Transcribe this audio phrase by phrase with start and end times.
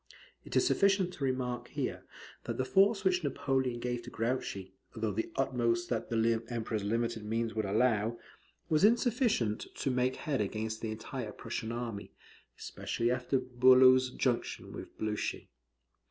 [0.43, 2.05] It is sufficient to remark here,
[2.45, 7.23] that the force which Napoleon gave to Grouchy (though the utmost that the Emperor's limited
[7.23, 8.17] means would allow)
[8.67, 12.13] was insufficient to make head against the entire Prussian army,
[12.57, 15.41] especially after Bulow's junction with Blucher.